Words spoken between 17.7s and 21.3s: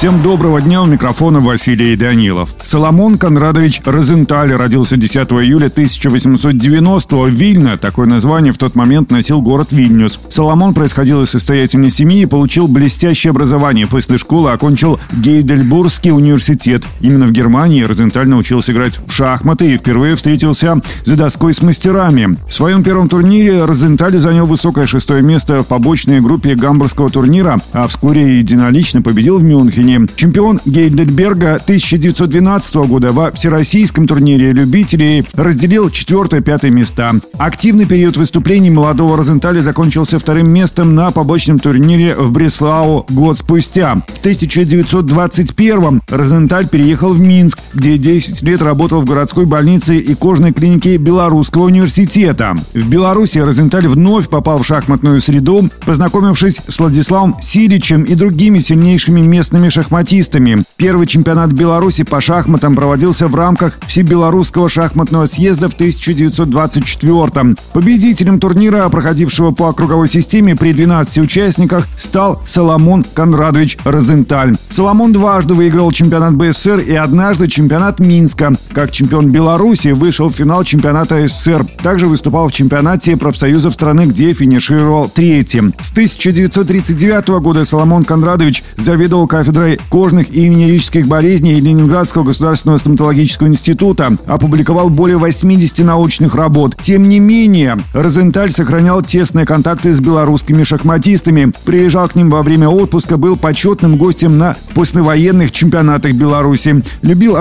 Розенталь научился играть в шахматы и впервые встретился за